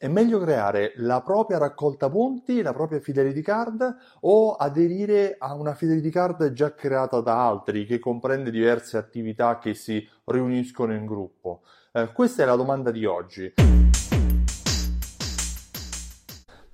È 0.00 0.06
meglio 0.06 0.38
creare 0.38 0.92
la 0.98 1.22
propria 1.22 1.58
raccolta 1.58 2.08
punti, 2.08 2.62
la 2.62 2.72
propria 2.72 3.00
fidelity 3.00 3.40
card 3.40 3.96
o 4.20 4.54
aderire 4.54 5.34
a 5.36 5.54
una 5.54 5.74
fidelity 5.74 6.08
card 6.08 6.52
già 6.52 6.72
creata 6.72 7.20
da 7.20 7.44
altri 7.44 7.84
che 7.84 7.98
comprende 7.98 8.52
diverse 8.52 8.96
attività 8.96 9.58
che 9.58 9.74
si 9.74 10.08
riuniscono 10.26 10.94
in 10.94 11.04
gruppo? 11.04 11.62
Eh, 11.90 12.12
questa 12.12 12.44
è 12.44 12.46
la 12.46 12.54
domanda 12.54 12.92
di 12.92 13.04
oggi. 13.06 13.54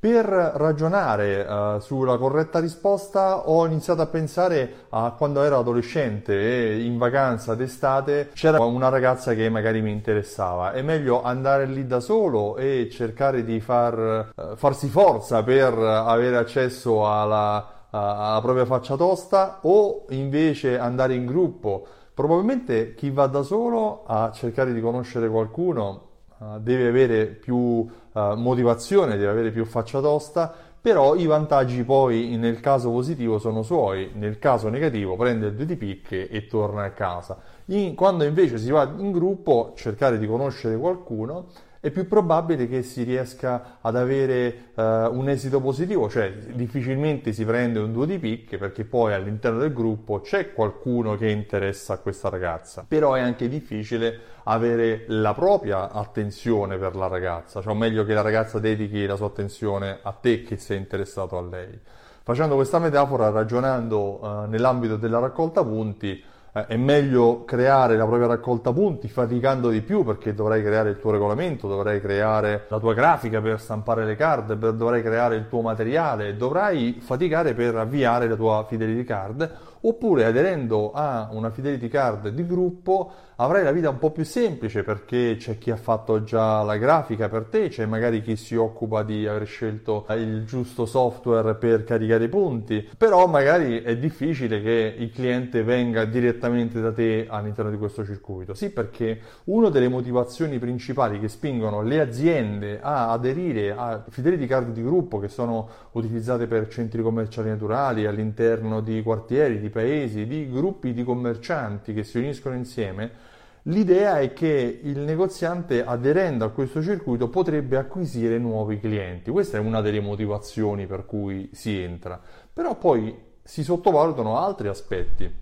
Per 0.04 0.26
ragionare 0.26 1.40
uh, 1.40 1.78
sulla 1.78 2.18
corretta 2.18 2.60
risposta 2.60 3.48
ho 3.48 3.64
iniziato 3.64 4.02
a 4.02 4.06
pensare 4.06 4.84
a 4.90 5.14
quando 5.16 5.42
ero 5.42 5.58
adolescente 5.58 6.38
e 6.38 6.84
in 6.84 6.98
vacanza 6.98 7.54
d'estate 7.54 8.28
c'era 8.34 8.62
una 8.62 8.90
ragazza 8.90 9.32
che 9.32 9.48
magari 9.48 9.80
mi 9.80 9.92
interessava. 9.92 10.72
È 10.72 10.82
meglio 10.82 11.22
andare 11.22 11.64
lì 11.64 11.86
da 11.86 12.00
solo 12.00 12.58
e 12.58 12.90
cercare 12.92 13.44
di 13.44 13.60
far, 13.60 14.32
uh, 14.36 14.56
farsi 14.56 14.88
forza 14.88 15.42
per 15.42 15.72
avere 15.72 16.36
accesso 16.36 17.10
alla, 17.10 17.66
uh, 17.90 17.96
alla 17.96 18.40
propria 18.42 18.66
faccia 18.66 18.96
tosta 18.96 19.60
o 19.62 20.04
invece 20.10 20.78
andare 20.78 21.14
in 21.14 21.24
gruppo. 21.24 21.86
Probabilmente 22.12 22.92
chi 22.92 23.08
va 23.08 23.26
da 23.26 23.40
solo 23.40 24.04
a 24.06 24.30
cercare 24.32 24.74
di 24.74 24.82
conoscere 24.82 25.30
qualcuno 25.30 26.08
uh, 26.36 26.58
deve 26.58 26.88
avere 26.88 27.24
più 27.24 28.02
uh, 28.14 28.34
motivazione, 28.34 29.16
deve 29.16 29.30
avere 29.30 29.50
più 29.50 29.64
faccia 29.64 30.00
tosta, 30.00 30.52
però 30.80 31.14
i 31.14 31.24
vantaggi 31.24 31.82
poi 31.82 32.36
nel 32.36 32.60
caso 32.60 32.90
positivo 32.90 33.38
sono 33.38 33.62
suoi, 33.62 34.10
nel 34.14 34.38
caso 34.38 34.68
negativo 34.68 35.16
prende 35.16 35.54
due 35.54 35.64
di 35.64 35.76
picche 35.76 36.28
e 36.28 36.46
torna 36.46 36.84
a 36.84 36.90
casa. 36.90 37.38
In, 37.66 37.94
quando 37.94 38.24
invece 38.24 38.58
si 38.58 38.70
va 38.70 38.92
in 38.98 39.10
gruppo, 39.10 39.72
cercare 39.76 40.18
di 40.18 40.26
conoscere 40.26 40.76
qualcuno 40.76 41.46
è 41.84 41.90
più 41.90 42.08
probabile 42.08 42.66
che 42.66 42.82
si 42.82 43.02
riesca 43.02 43.76
ad 43.82 43.94
avere 43.94 44.70
uh, 44.74 44.82
un 44.82 45.28
esito 45.28 45.60
positivo, 45.60 46.08
cioè 46.08 46.32
difficilmente 46.32 47.34
si 47.34 47.44
prende 47.44 47.78
un 47.78 47.92
due 47.92 48.06
di 48.06 48.18
picche 48.18 48.56
perché 48.56 48.86
poi 48.86 49.12
all'interno 49.12 49.58
del 49.58 49.74
gruppo 49.74 50.20
c'è 50.20 50.54
qualcuno 50.54 51.14
che 51.18 51.28
interessa 51.28 51.92
a 51.92 51.98
questa 51.98 52.30
ragazza, 52.30 52.86
però 52.88 53.12
è 53.12 53.20
anche 53.20 53.48
difficile 53.48 54.18
avere 54.44 55.04
la 55.08 55.34
propria 55.34 55.90
attenzione 55.90 56.78
per 56.78 56.96
la 56.96 57.06
ragazza, 57.06 57.60
cioè 57.60 57.74
o 57.74 57.76
meglio 57.76 58.06
che 58.06 58.14
la 58.14 58.22
ragazza 58.22 58.58
dedichi 58.58 59.04
la 59.04 59.16
sua 59.16 59.26
attenzione 59.26 59.98
a 60.00 60.12
te 60.12 60.42
che 60.42 60.56
sei 60.56 60.78
interessato 60.78 61.36
a 61.36 61.42
lei. 61.42 61.78
Facendo 62.22 62.54
questa 62.54 62.78
metafora, 62.78 63.28
ragionando 63.28 64.24
uh, 64.24 64.48
nell'ambito 64.48 64.96
della 64.96 65.18
raccolta 65.18 65.62
punti, 65.62 66.32
eh, 66.56 66.66
è 66.66 66.76
meglio 66.76 67.44
creare 67.44 67.96
la 67.96 68.06
propria 68.06 68.28
raccolta 68.28 68.72
punti 68.72 69.08
faticando 69.08 69.70
di 69.70 69.80
più 69.82 70.04
perché 70.04 70.34
dovrai 70.34 70.62
creare 70.62 70.90
il 70.90 71.00
tuo 71.00 71.10
regolamento, 71.10 71.66
dovrai 71.66 72.00
creare 72.00 72.66
la 72.68 72.78
tua 72.78 72.94
grafica 72.94 73.40
per 73.40 73.60
stampare 73.60 74.04
le 74.04 74.14
card, 74.14 74.56
per, 74.56 74.72
dovrai 74.74 75.02
creare 75.02 75.34
il 75.34 75.48
tuo 75.48 75.62
materiale, 75.62 76.36
dovrai 76.36 76.98
faticare 77.00 77.54
per 77.54 77.74
avviare 77.74 78.28
la 78.28 78.36
tua 78.36 78.64
fidelity 78.68 79.02
card 79.02 79.73
oppure 79.86 80.24
aderendo 80.24 80.92
a 80.92 81.28
una 81.32 81.50
fidelity 81.50 81.88
card 81.88 82.28
di 82.28 82.46
gruppo 82.46 83.12
avrai 83.36 83.64
la 83.64 83.72
vita 83.72 83.88
un 83.88 83.98
po' 83.98 84.10
più 84.10 84.24
semplice 84.24 84.82
perché 84.82 85.36
c'è 85.38 85.58
chi 85.58 85.70
ha 85.70 85.76
fatto 85.76 86.22
già 86.22 86.62
la 86.62 86.76
grafica 86.76 87.28
per 87.28 87.44
te, 87.44 87.68
c'è 87.68 87.86
magari 87.86 88.22
chi 88.22 88.36
si 88.36 88.54
occupa 88.54 89.02
di 89.02 89.26
aver 89.26 89.46
scelto 89.46 90.06
il 90.10 90.44
giusto 90.44 90.86
software 90.86 91.54
per 91.56 91.84
caricare 91.84 92.24
i 92.24 92.28
punti, 92.28 92.88
però 92.96 93.26
magari 93.26 93.82
è 93.82 93.96
difficile 93.96 94.62
che 94.62 94.94
il 94.96 95.10
cliente 95.10 95.62
venga 95.62 96.04
direttamente 96.04 96.80
da 96.80 96.92
te 96.92 97.26
all'interno 97.28 97.70
di 97.70 97.76
questo 97.76 98.04
circuito. 98.04 98.54
Sì, 98.54 98.70
perché 98.70 99.20
una 99.44 99.68
delle 99.68 99.88
motivazioni 99.88 100.58
principali 100.58 101.18
che 101.18 101.28
spingono 101.28 101.82
le 101.82 102.00
aziende 102.00 102.78
a 102.80 103.10
aderire 103.10 103.72
a 103.72 104.04
fidelity 104.08 104.46
card 104.46 104.72
di 104.72 104.82
gruppo 104.82 105.18
che 105.18 105.28
sono 105.28 105.68
utilizzate 105.92 106.46
per 106.46 106.68
centri 106.68 107.02
commerciali 107.02 107.48
naturali 107.48 108.06
all'interno 108.06 108.80
di 108.80 109.02
quartieri, 109.02 109.58
di 109.58 109.70
paesi, 109.74 110.26
di 110.26 110.48
gruppi 110.48 110.94
di 110.94 111.02
commercianti 111.02 111.92
che 111.92 112.04
si 112.04 112.18
uniscono 112.18 112.54
insieme, 112.54 113.32
L'idea 113.68 114.20
è 114.20 114.34
che 114.34 114.80
il 114.82 114.98
negoziante 114.98 115.82
aderendo 115.82 116.44
a 116.44 116.50
questo 116.50 116.82
circuito 116.82 117.30
potrebbe 117.30 117.78
acquisire 117.78 118.36
nuovi 118.36 118.78
clienti. 118.78 119.30
Questa 119.30 119.56
è 119.56 119.60
una 119.60 119.80
delle 119.80 120.00
motivazioni 120.00 120.86
per 120.86 121.06
cui 121.06 121.48
si 121.54 121.80
entra. 121.80 122.20
Però 122.52 122.76
poi 122.76 123.16
si 123.42 123.64
sottovalutano 123.64 124.36
altri 124.36 124.68
aspetti. 124.68 125.32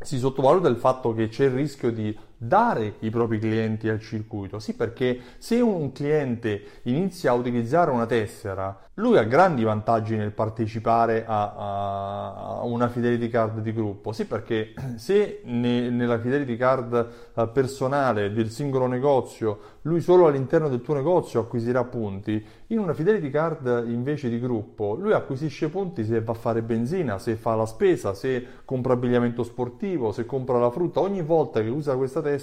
Si 0.00 0.16
sottovaluta 0.16 0.68
il 0.68 0.76
fatto 0.76 1.12
che 1.12 1.28
c'è 1.28 1.44
il 1.44 1.50
rischio 1.50 1.92
di 1.92 2.16
dare 2.46 2.94
i 3.00 3.10
propri 3.10 3.38
clienti 3.38 3.88
al 3.88 4.00
circuito. 4.00 4.58
Sì, 4.58 4.74
perché 4.74 5.18
se 5.38 5.60
un 5.60 5.92
cliente 5.92 6.62
inizia 6.82 7.30
a 7.30 7.34
utilizzare 7.34 7.90
una 7.90 8.06
tessera, 8.06 8.78
lui 8.94 9.18
ha 9.18 9.24
grandi 9.24 9.64
vantaggi 9.64 10.16
nel 10.16 10.32
partecipare 10.32 11.24
a, 11.26 12.60
a 12.60 12.64
una 12.64 12.88
fidelity 12.88 13.28
card 13.28 13.60
di 13.60 13.72
gruppo. 13.72 14.12
Sì, 14.12 14.26
perché 14.26 14.74
se 14.96 15.40
ne, 15.44 15.90
nella 15.90 16.18
fidelity 16.18 16.56
card 16.56 17.08
uh, 17.34 17.50
personale 17.50 18.32
del 18.32 18.50
singolo 18.50 18.86
negozio 18.86 19.72
lui 19.86 20.00
solo 20.00 20.26
all'interno 20.26 20.68
del 20.68 20.80
tuo 20.80 20.94
negozio 20.94 21.40
acquisirà 21.40 21.84
punti, 21.84 22.42
in 22.68 22.78
una 22.78 22.94
fidelity 22.94 23.28
card 23.28 23.84
invece 23.86 24.30
di 24.30 24.40
gruppo 24.40 24.94
lui 24.94 25.12
acquisisce 25.12 25.68
punti 25.68 26.04
se 26.04 26.22
va 26.22 26.32
a 26.32 26.36
fare 26.36 26.62
benzina, 26.62 27.18
se 27.18 27.36
fa 27.36 27.54
la 27.54 27.66
spesa, 27.66 28.14
se 28.14 28.46
compra 28.64 28.94
abbigliamento 28.94 29.42
sportivo, 29.42 30.10
se 30.12 30.24
compra 30.24 30.58
la 30.58 30.70
frutta. 30.70 31.00
Ogni 31.00 31.20
volta 31.20 31.60
che 31.60 31.68
usa 31.68 31.96
questa 31.96 32.22
tessera 32.22 32.33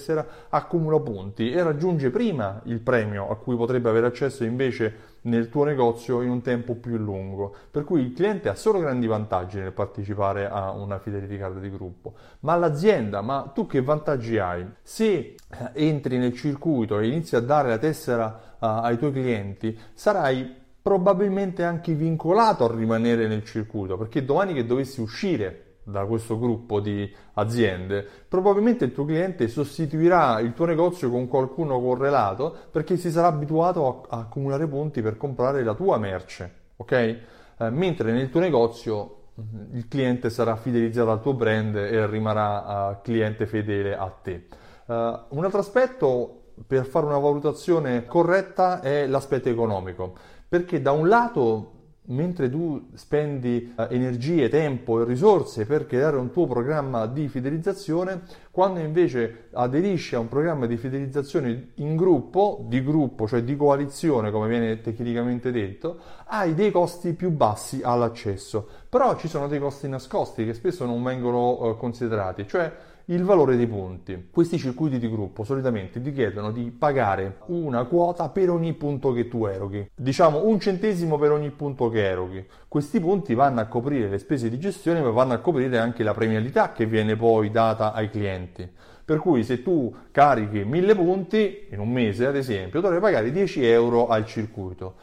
accumula 0.49 0.99
punti 0.99 1.51
e 1.51 1.61
raggiunge 1.63 2.09
prima 2.09 2.61
il 2.65 2.79
premio 2.79 3.29
a 3.29 3.37
cui 3.37 3.55
potrebbe 3.55 3.89
avere 3.89 4.07
accesso 4.07 4.43
invece 4.43 5.09
nel 5.23 5.49
tuo 5.49 5.63
negozio 5.63 6.21
in 6.21 6.29
un 6.29 6.41
tempo 6.41 6.75
più 6.75 6.97
lungo. 6.97 7.53
Per 7.69 7.83
cui 7.83 8.01
il 8.01 8.13
cliente 8.13 8.49
ha 8.49 8.55
solo 8.55 8.79
grandi 8.79 9.07
vantaggi 9.07 9.59
nel 9.59 9.71
partecipare 9.71 10.47
a 10.47 10.71
una 10.71 10.99
fidelity 10.99 11.37
card 11.37 11.59
di 11.59 11.69
gruppo. 11.69 12.13
Ma 12.41 12.55
l'azienda, 12.55 13.21
ma 13.21 13.51
tu 13.53 13.67
che 13.67 13.81
vantaggi 13.81 14.37
hai? 14.37 14.65
Se 14.81 15.05
eh, 15.07 15.35
entri 15.73 16.17
nel 16.17 16.33
circuito 16.33 16.99
e 16.99 17.07
inizi 17.07 17.35
a 17.35 17.39
dare 17.41 17.69
la 17.69 17.77
tessera 17.77 18.55
uh, 18.59 18.65
ai 18.65 18.97
tuoi 18.97 19.11
clienti, 19.11 19.77
sarai 19.93 20.59
probabilmente 20.81 21.63
anche 21.63 21.93
vincolato 21.93 22.65
a 22.65 22.75
rimanere 22.75 23.27
nel 23.27 23.43
circuito, 23.43 23.97
perché 23.97 24.25
domani 24.25 24.53
che 24.53 24.65
dovessi 24.65 25.01
uscire 25.01 25.65
da 25.83 26.05
questo 26.05 26.37
gruppo 26.37 26.79
di 26.79 27.11
aziende, 27.33 28.07
probabilmente 28.27 28.85
il 28.85 28.93
tuo 28.93 29.05
cliente 29.05 29.47
sostituirà 29.47 30.39
il 30.39 30.53
tuo 30.53 30.65
negozio 30.65 31.09
con 31.09 31.27
qualcuno 31.27 31.79
correlato 31.81 32.55
perché 32.71 32.97
si 32.97 33.09
sarà 33.09 33.27
abituato 33.27 34.05
a, 34.09 34.19
accumulare 34.19 34.67
punti 34.67 35.01
per 35.01 35.17
comprare 35.17 35.63
la 35.63 35.73
tua 35.73 35.97
merce, 35.97 36.53
ok? 36.77 36.91
Eh, 36.91 37.69
mentre 37.69 38.11
nel 38.11 38.29
tuo 38.29 38.39
negozio 38.39 39.17
mm, 39.39 39.75
il 39.75 39.87
cliente 39.87 40.29
sarà 40.29 40.55
fidelizzato 40.55 41.11
al 41.11 41.21
tuo 41.21 41.33
brand 41.33 41.75
e 41.75 42.05
rimarrà 42.07 42.89
uh, 42.89 43.01
cliente 43.01 43.45
fedele 43.45 43.95
a 43.95 44.09
te. 44.09 44.47
Uh, 44.85 44.93
un 45.29 45.43
altro 45.43 45.59
aspetto 45.59 46.37
per 46.67 46.85
fare 46.85 47.05
una 47.05 47.17
valutazione 47.17 48.05
corretta 48.05 48.81
è 48.81 49.07
l'aspetto 49.07 49.49
economico, 49.49 50.13
perché 50.47 50.81
da 50.81 50.91
un 50.91 51.07
lato 51.07 51.80
mentre 52.05 52.49
tu 52.49 52.89
spendi 52.95 53.73
eh, 53.77 53.87
energie, 53.91 54.49
tempo 54.49 55.01
e 55.01 55.05
risorse 55.05 55.65
per 55.65 55.85
creare 55.85 56.17
un 56.17 56.31
tuo 56.31 56.47
programma 56.47 57.05
di 57.05 57.27
fidelizzazione, 57.27 58.21
quando 58.49 58.79
invece 58.79 59.47
aderisci 59.53 60.15
a 60.15 60.19
un 60.19 60.27
programma 60.27 60.65
di 60.65 60.77
fidelizzazione 60.77 61.71
in 61.75 61.95
gruppo, 61.95 62.65
di 62.67 62.83
gruppo, 62.83 63.27
cioè 63.27 63.43
di 63.43 63.55
coalizione, 63.55 64.31
come 64.31 64.47
viene 64.47 64.81
tecnicamente 64.81 65.51
detto, 65.51 65.99
hai 66.25 66.53
dei 66.53 66.71
costi 66.71 67.13
più 67.13 67.29
bassi 67.29 67.81
all'accesso. 67.83 68.67
Però 68.89 69.15
ci 69.17 69.27
sono 69.27 69.47
dei 69.47 69.59
costi 69.59 69.87
nascosti 69.87 70.45
che 70.45 70.53
spesso 70.53 70.85
non 70.85 71.01
vengono 71.03 71.71
eh, 71.71 71.77
considerati, 71.77 72.47
cioè 72.47 72.89
il 73.11 73.23
valore 73.23 73.57
dei 73.57 73.67
punti. 73.67 74.29
Questi 74.31 74.57
circuiti 74.57 74.97
di 74.97 75.09
gruppo 75.09 75.43
solitamente 75.43 76.01
ti 76.01 76.13
chiedono 76.13 76.51
di 76.51 76.71
pagare 76.71 77.39
una 77.47 77.83
quota 77.83 78.29
per 78.29 78.49
ogni 78.49 78.73
punto 78.73 79.11
che 79.11 79.27
tu 79.27 79.45
eroghi, 79.45 79.89
diciamo 79.93 80.45
un 80.45 80.59
centesimo 80.59 81.17
per 81.17 81.31
ogni 81.31 81.51
punto 81.51 81.89
che 81.89 82.05
eroghi. 82.07 82.45
Questi 82.69 83.01
punti 83.01 83.33
vanno 83.33 83.59
a 83.59 83.65
coprire 83.65 84.07
le 84.07 84.17
spese 84.17 84.49
di 84.49 84.57
gestione, 84.57 85.01
ma 85.01 85.09
vanno 85.09 85.33
a 85.33 85.39
coprire 85.39 85.77
anche 85.77 86.03
la 86.03 86.13
premialità 86.13 86.71
che 86.71 86.85
viene 86.85 87.17
poi 87.17 87.51
data 87.51 87.91
ai 87.91 88.09
clienti. 88.09 88.69
Per 89.03 89.19
cui 89.19 89.43
se 89.43 89.61
tu 89.61 89.93
carichi 90.11 90.63
1000 90.63 90.95
punti 90.95 91.67
in 91.69 91.79
un 91.79 91.91
mese, 91.91 92.27
ad 92.27 92.37
esempio, 92.37 92.79
dovrai 92.79 93.01
pagare 93.01 93.31
10 93.31 93.65
euro 93.65 94.07
al 94.07 94.25
circuito. 94.25 94.95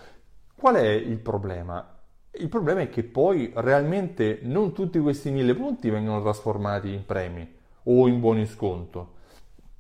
Qual 0.57 0.77
è 0.77 0.89
il 0.89 1.19
problema? 1.19 1.97
Il 2.31 2.49
problema 2.49 2.81
è 2.81 2.89
che 2.89 3.03
poi 3.03 3.53
realmente 3.55 4.39
non 4.43 4.73
tutti 4.73 4.99
questi 4.99 5.31
1000 5.31 5.55
punti 5.55 5.91
vengono 5.91 6.23
trasformati 6.23 6.93
in 6.93 7.05
premi 7.05 7.57
o 7.89 8.09
in 8.09 8.21
buoni 8.21 8.47
sconto. 8.47 9.17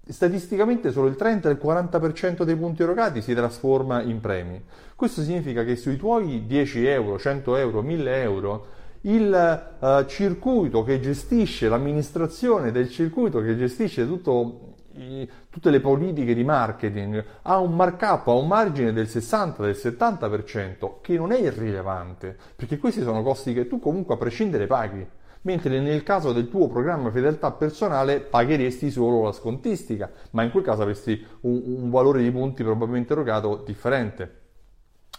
Statisticamente 0.06 0.90
solo 0.90 1.08
il 1.08 1.16
30 1.16 1.50
il 1.50 1.60
40% 1.62 2.42
dei 2.42 2.56
punti 2.56 2.82
erogati 2.82 3.20
si 3.20 3.34
trasforma 3.34 4.02
in 4.02 4.20
premi. 4.20 4.62
Questo 4.94 5.22
significa 5.22 5.64
che 5.64 5.76
sui 5.76 5.96
tuoi 5.96 6.46
10 6.46 6.86
euro, 6.86 7.18
100 7.18 7.56
euro, 7.56 7.82
1000 7.82 8.22
euro, 8.22 8.66
il 9.02 9.76
uh, 9.78 10.04
circuito 10.06 10.82
che 10.82 10.98
gestisce, 10.98 11.68
l'amministrazione 11.68 12.72
del 12.72 12.88
circuito 12.90 13.40
che 13.40 13.56
gestisce 13.56 14.06
tutto 14.06 14.74
i, 14.98 15.28
tutte 15.48 15.70
le 15.70 15.80
politiche 15.80 16.34
di 16.34 16.44
marketing, 16.44 17.24
ha 17.42 17.58
un 17.58 17.74
markup, 17.74 18.26
ha 18.28 18.32
un 18.32 18.46
margine 18.46 18.92
del 18.92 19.08
60, 19.08 19.62
del 19.62 19.76
70%, 19.76 21.00
che 21.00 21.16
non 21.16 21.32
è 21.32 21.38
irrilevante, 21.38 22.36
perché 22.56 22.78
questi 22.78 23.02
sono 23.02 23.22
costi 23.22 23.52
che 23.52 23.66
tu 23.66 23.78
comunque 23.78 24.14
a 24.14 24.18
prescindere 24.18 24.66
paghi. 24.66 25.06
Mentre 25.42 25.80
nel 25.80 26.02
caso 26.02 26.32
del 26.32 26.48
tuo 26.48 26.68
programma 26.68 27.10
fedeltà 27.10 27.52
personale 27.52 28.20
pagheresti 28.20 28.90
solo 28.90 29.22
la 29.24 29.32
scontistica, 29.32 30.10
ma 30.32 30.42
in 30.42 30.50
quel 30.50 30.64
caso 30.64 30.82
avresti 30.82 31.24
un, 31.42 31.62
un 31.64 31.90
valore 31.90 32.22
di 32.22 32.30
punti 32.30 32.62
probabilmente 32.62 33.12
erogato 33.12 33.62
differente. 33.64 34.40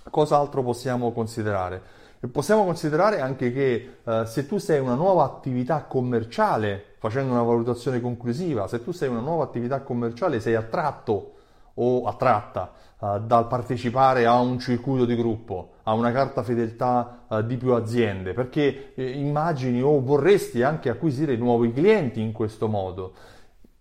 Cos'altro 0.10 0.63
possiamo 0.63 1.12
considerare? 1.12 1.81
Possiamo 2.31 2.66
considerare 2.66 3.21
anche 3.21 3.54
che 3.54 3.98
eh, 4.04 4.25
se 4.25 4.45
tu 4.45 4.57
sei 4.57 4.80
una 4.80 4.95
nuova 4.95 5.24
attività 5.24 5.83
commerciale, 5.83 6.95
facendo 6.98 7.31
una 7.31 7.44
valutazione 7.44 8.01
conclusiva, 8.01 8.68
se 8.68 8.83
tu 8.83 8.92
sei 8.92 9.07
una 9.07 9.21
nuova 9.21 9.45
attività 9.45 9.81
commerciale, 9.81 10.42
sei 10.42 10.56
attratto 10.56 11.36
o 11.75 12.06
attratta 12.06 12.74
eh, 13.01 13.21
dal 13.25 13.48
partecipare 13.48 14.25
a 14.25 14.39
un 14.39 14.60
circuito 14.60 15.06
di 15.06 15.16
gruppo, 15.16 15.75
a 15.83 15.94
una 15.94 16.12
carta 16.12 16.44
fedeltà 16.44 17.25
eh, 17.30 17.45
di 17.45 17.56
più 17.56 17.74
aziende, 17.74 18.33
perché 18.33 18.94
eh, 18.95 19.12
immagini 19.12 19.81
o 19.81 20.01
vorresti 20.01 20.63
anche 20.63 20.89
acquisire 20.89 21.38
nuovi 21.38 21.71
clienti 21.71 22.21
in 22.21 22.31
questo 22.31 22.68
modo. 22.68 23.13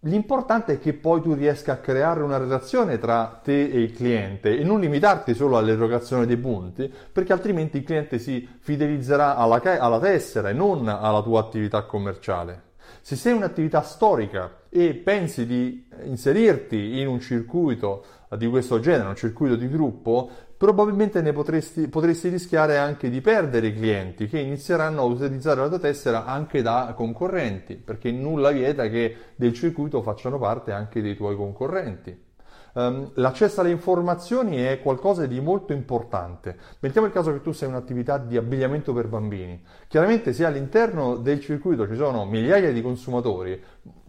L'importante 0.03 0.75
è 0.75 0.79
che 0.79 0.93
poi 0.93 1.21
tu 1.21 1.35
riesca 1.35 1.73
a 1.73 1.77
creare 1.79 2.23
una 2.23 2.39
relazione 2.39 2.99
tra 2.99 3.41
te 3.43 3.69
e 3.69 3.81
il 3.81 3.93
cliente 3.93 4.57
e 4.57 4.63
non 4.63 4.79
limitarti 4.79 5.35
solo 5.35 5.59
all'erogazione 5.59 6.25
dei 6.25 6.37
punti, 6.37 6.93
perché 7.13 7.33
altrimenti 7.33 7.79
il 7.79 7.83
cliente 7.83 8.21
si 8.21 8.49
fidelizzerà 8.61 9.35
alla, 9.35 9.61
alla 9.61 9.99
tessera 9.99 10.51
e 10.51 10.53
non 10.53 10.87
alla 10.87 11.23
tua 11.23 11.41
attività 11.41 11.83
commerciale. 11.83 12.68
Se 13.01 13.17
sei 13.17 13.33
un'attività 13.33 13.83
storica 13.83 14.63
e 14.69 14.95
pensi 14.95 15.47
di 15.47 15.87
inserirti 16.05 17.01
in 17.01 17.09
un 17.09 17.21
circuito 17.21 18.05
di 18.37 18.47
questo 18.47 18.81
genere, 18.81 19.09
un 19.09 19.17
circuito 19.17 19.57
di 19.57 19.69
gruppo, 19.69 20.31
probabilmente 20.57 21.23
ne 21.23 21.33
potresti, 21.33 21.89
potresti 21.89 22.29
rischiare 22.29 22.77
anche 22.77 23.09
di 23.09 23.21
perdere 23.21 23.73
clienti 23.73 24.27
che 24.27 24.39
inizieranno 24.39 25.01
a 25.01 25.05
utilizzare 25.05 25.61
la 25.61 25.69
tua 25.69 25.79
tessera 25.79 26.25
anche 26.25 26.61
da 26.61 26.93
concorrenti, 26.95 27.77
perché 27.77 28.11
nulla 28.11 28.51
vieta 28.51 28.89
che 28.89 29.17
del 29.37 29.55
circuito 29.55 30.03
facciano 30.03 30.39
parte 30.39 30.73
anche 30.73 31.01
dei 31.01 31.17
tuoi 31.17 31.37
concorrenti. 31.37 32.27
Um, 32.75 33.11
l'accesso 33.15 33.61
alle 33.61 33.71
informazioni 33.71 34.59
è 34.59 34.81
qualcosa 34.81 35.27
di 35.27 35.41
molto 35.41 35.73
importante. 35.73 36.57
Mettiamo 36.81 37.07
il 37.07 37.13
caso 37.13 37.33
che 37.33 37.41
tu 37.41 37.53
sei 37.53 37.69
un'attività 37.69 38.19
di 38.19 38.37
abbigliamento 38.37 38.93
per 38.93 39.09
bambini. 39.09 39.63
Chiaramente 39.89 40.33
se 40.33 40.45
all'interno 40.45 41.17
del 41.17 41.41
circuito 41.41 41.89
ci 41.89 41.97
sono 41.97 42.25
migliaia 42.25 42.73
di 42.73 42.83
consumatori, 42.83 43.61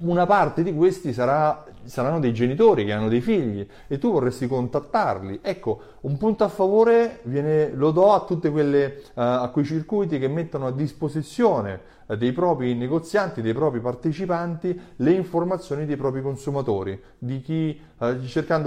una 0.01 0.25
parte 0.25 0.61
di 0.63 0.73
questi 0.73 1.13
sarà, 1.13 1.63
saranno 1.89 2.19
dei 2.19 2.33
genitori 2.33 2.85
che 2.85 2.93
hanno 2.93 3.09
dei 3.09 3.21
figli 3.21 3.65
e 3.87 3.97
tu 3.97 4.11
vorresti 4.11 4.47
contattarli. 4.47 5.39
Ecco, 5.41 5.81
un 6.01 6.17
punto 6.17 6.43
a 6.43 6.47
favore 6.47 7.19
viene, 7.23 7.71
lo 7.73 7.91
do 7.91 8.13
a 8.13 8.21
tutti 8.21 8.47
uh, 8.47 8.99
a 9.13 9.49
quei 9.51 9.65
circuiti 9.65 10.19
che 10.19 10.27
mettono 10.27 10.67
a 10.67 10.71
disposizione 10.71 11.81
uh, 12.05 12.15
dei 12.15 12.31
propri 12.31 12.75
negozianti, 12.75 13.41
dei 13.41 13.53
propri 13.53 13.79
partecipanti, 13.79 14.79
le 14.97 15.11
informazioni 15.11 15.85
dei 15.85 15.97
propri 15.97 16.21
consumatori, 16.21 17.01
di 17.17 17.41
chi, 17.41 17.79
uh, 17.97 18.13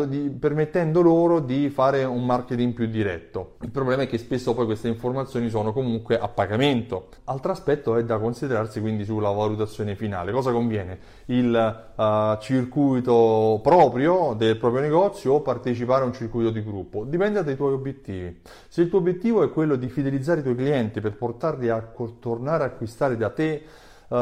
di, 0.07 0.31
permettendo 0.31 1.01
loro 1.01 1.41
di 1.41 1.71
fare 1.71 2.05
un 2.05 2.25
marketing 2.27 2.75
più 2.75 2.87
diretto. 2.87 3.57
Il 3.63 3.71
problema 3.71 4.03
è 4.03 4.07
che 4.09 4.19
spesso 4.19 4.53
poi 4.53 4.67
queste 4.67 4.89
informazioni 4.89 5.49
sono 5.49 5.73
comunque 5.73 6.19
a 6.19 6.29
pagamento. 6.29 7.09
Altro 7.25 7.53
aspetto 7.53 7.97
è 7.97 8.05
da 8.05 8.19
considerarsi 8.19 8.81
quindi 8.81 9.05
sulla 9.05 9.31
valutazione 9.31 9.95
finale. 9.95 10.33
Cosa 10.33 10.51
conviene? 10.53 11.21
il 11.27 11.83
uh, 11.97 12.39
circuito 13.13 13.61
proprio 13.63 14.35
del 14.37 14.57
proprio 14.57 14.81
negozio 14.81 15.35
o 15.35 15.41
partecipare 15.43 16.03
a 16.03 16.07
un 16.07 16.13
circuito 16.13 16.51
di 16.51 16.63
gruppo. 16.63 17.05
Dipende 17.05 17.43
dai 17.43 17.57
tuoi 17.57 17.73
obiettivi. 17.73 18.41
Se 18.69 18.83
il 18.83 18.89
tuo 18.89 18.99
obiettivo 18.99 19.43
è 19.43 19.51
quello 19.51 19.77
di 19.77 19.89
fidelizzare 19.89 20.41
i 20.41 20.43
tuoi 20.43 20.57
clienti 20.57 21.01
per 21.01 21.15
portarli 21.15 21.69
a 21.69 21.93
tornare 22.19 22.65
a 22.65 22.67
acquistare 22.67 23.17
da 23.17 23.31
te, 23.31 23.63
uh, 24.09 24.17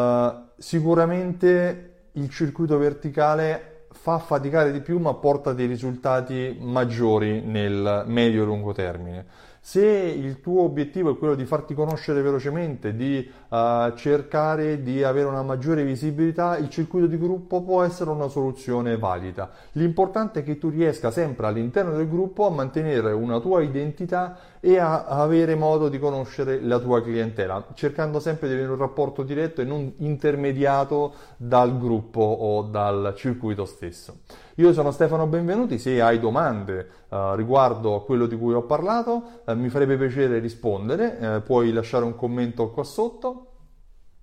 sicuramente 0.57 1.87
il 2.13 2.29
circuito 2.29 2.77
verticale 2.79 3.87
fa 3.93 4.19
faticare 4.19 4.73
di 4.73 4.81
più 4.81 4.99
ma 4.99 5.15
porta 5.15 5.53
dei 5.53 5.67
risultati 5.67 6.57
maggiori 6.61 7.43
nel 7.43 8.05
medio 8.07 8.43
e 8.43 8.47
lungo 8.47 8.73
termine. 8.73 9.49
Se 9.63 9.85
il 9.85 10.41
tuo 10.41 10.63
obiettivo 10.63 11.13
è 11.13 11.19
quello 11.19 11.35
di 11.35 11.45
farti 11.45 11.75
conoscere 11.75 12.23
velocemente, 12.23 12.97
di 12.97 13.31
uh, 13.49 13.95
cercare 13.95 14.83
di 14.83 15.05
avere 15.05 15.27
una 15.29 15.43
maggiore 15.43 15.85
visibilità, 15.85 16.57
il 16.57 16.71
circuito 16.71 17.07
di 17.07 17.19
gruppo 17.19 17.61
può 17.61 17.83
essere 17.83 18.09
una 18.09 18.29
soluzione 18.29 18.97
valida. 18.97 19.51
L'importante 19.73 20.41
è 20.41 20.45
che 20.45 20.57
tu 20.57 20.71
riesca 20.71 21.11
sempre 21.11 21.47
all'interno 21.47 21.95
del 21.95 22.09
gruppo 22.09 22.47
a 22.47 22.51
mantenere 22.51 23.13
una 23.13 23.39
tua 23.39 23.61
identità 23.61 24.39
e 24.61 24.79
a 24.79 25.05
avere 25.05 25.55
modo 25.55 25.91
di 25.91 25.99
conoscere 25.99 26.61
la 26.63 26.79
tua 26.79 27.03
clientela, 27.03 27.67
cercando 27.75 28.19
sempre 28.19 28.49
di 28.49 28.55
avere 28.55 28.71
un 28.71 28.79
rapporto 28.79 29.23
diretto 29.23 29.61
e 29.61 29.65
non 29.65 29.93
intermediato 29.99 31.13
dal 31.37 31.79
gruppo 31.79 32.21
o 32.21 32.63
dal 32.63 33.13
circuito 33.15 33.67
stesso. 33.67 34.21
Io 34.57 34.75
sono 34.75 34.91
Stefano 34.91 35.27
Benvenuti, 35.27 35.79
se 35.79 36.03
hai 36.03 36.21
domande 36.21 36.87
uh, 37.09 37.33
riguardo 37.33 37.95
a 37.95 38.05
quello 38.05 38.27
di 38.27 38.37
cui 38.37 38.53
ho 38.53 38.63
parlato 38.63 39.41
uh, 39.53 39.59
mi 39.59 39.69
farebbe 39.69 39.97
piacere 39.97 40.39
rispondere, 40.39 41.37
uh, 41.37 41.43
puoi 41.43 41.73
lasciare 41.73 42.05
un 42.05 42.15
commento 42.15 42.71
qua 42.71 42.85
sotto 42.85 43.47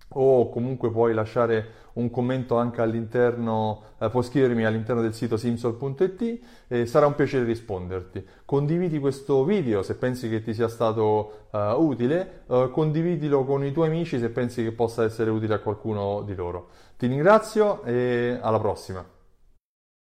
o 0.10 0.50
comunque 0.50 0.90
puoi 0.90 1.14
lasciare 1.14 1.86
un 1.98 2.10
commento 2.10 2.58
anche 2.58 2.82
all'interno, 2.82 3.82
eh, 4.00 4.10
puoi 4.10 4.24
scrivermi 4.24 4.66
all'interno 4.66 5.02
del 5.02 5.14
sito 5.14 5.36
simsol.it 5.36 6.40
e 6.68 6.86
sarà 6.86 7.08
un 7.08 7.16
piacere 7.16 7.44
risponderti. 7.44 8.26
Condividi 8.46 9.00
questo 9.00 9.44
video 9.44 9.82
se 9.82 9.96
pensi 9.96 10.30
che 10.30 10.42
ti 10.42 10.54
sia 10.54 10.68
stato 10.68 11.48
uh, 11.52 11.58
utile, 11.84 12.44
uh, 12.48 12.70
condividilo 12.70 13.44
con 13.44 13.66
i 13.66 13.72
tuoi 13.72 13.88
amici 13.88 14.20
se 14.20 14.30
pensi 14.30 14.64
che 14.64 14.72
possa 14.72 15.04
essere 15.04 15.30
utile 15.30 15.56
a 15.56 15.60
qualcuno 15.60 16.22
di 16.22 16.36
loro. 16.36 16.70
Ti 16.98 17.08
ringrazio 17.08 17.84
e 17.84 18.38
alla 18.40 18.60
prossima. 18.60 19.17